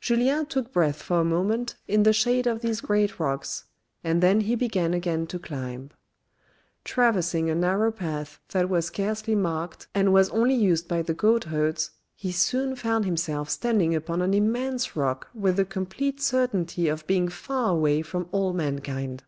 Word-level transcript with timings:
Julien 0.00 0.46
took 0.46 0.72
breath 0.72 1.02
for 1.02 1.20
a 1.20 1.24
moment 1.26 1.76
in 1.86 2.04
the 2.04 2.14
shade 2.14 2.46
of 2.46 2.62
these 2.62 2.80
great 2.80 3.20
rocks, 3.20 3.64
and 4.02 4.22
then 4.22 4.40
he 4.40 4.54
began 4.54 4.94
again 4.94 5.26
to 5.26 5.38
climb. 5.38 5.90
Traversing 6.84 7.50
a 7.50 7.54
narrow 7.54 7.92
path 7.92 8.40
that 8.52 8.70
was 8.70 8.86
scarcely 8.86 9.34
marked, 9.34 9.88
and 9.94 10.10
was 10.10 10.30
only 10.30 10.54
used 10.54 10.88
by 10.88 11.02
the 11.02 11.12
goat 11.12 11.44
herds, 11.44 11.90
he 12.14 12.32
soon 12.32 12.74
found 12.76 13.04
himself 13.04 13.50
standing 13.50 13.94
upon 13.94 14.22
an 14.22 14.32
immense 14.32 14.96
rock 14.96 15.28
with 15.34 15.56
the 15.56 15.66
complete 15.66 16.18
certainty 16.18 16.88
of 16.88 17.06
being 17.06 17.28
far 17.28 17.68
away 17.70 18.00
from 18.00 18.26
all 18.32 18.54
mankind. 18.54 19.24